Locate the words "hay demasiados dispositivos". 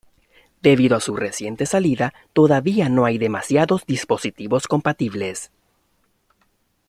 3.05-4.65